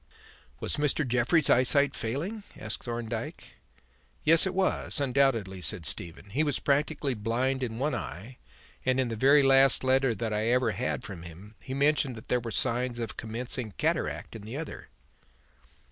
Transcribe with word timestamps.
"Was 0.59 0.77
Mr. 0.77 1.07
Jeffrey's 1.07 1.47
eyesight 1.47 1.95
failing?" 1.95 2.41
asked 2.57 2.81
Thorndyke. 2.85 3.57
"Yes, 4.23 4.47
it 4.47 4.55
was, 4.55 4.99
undoubtedly," 4.99 5.61
said 5.61 5.85
Stephen. 5.85 6.31
"He 6.31 6.41
was 6.43 6.57
practically 6.57 7.13
blind 7.13 7.61
in 7.61 7.77
one 7.77 7.93
eye 7.93 8.37
and, 8.83 8.99
in 8.99 9.09
the 9.09 9.15
very 9.15 9.43
last 9.43 9.83
letter 9.83 10.15
that 10.15 10.33
I 10.33 10.47
ever 10.47 10.71
had 10.71 11.03
from 11.03 11.21
him, 11.21 11.53
he 11.61 11.75
mentioned 11.75 12.15
that 12.15 12.29
there 12.29 12.39
were 12.39 12.49
signs 12.49 12.97
of 12.97 13.15
commencing 13.15 13.73
cataract 13.77 14.35
in 14.35 14.41
the 14.41 14.57
other." 14.57 14.89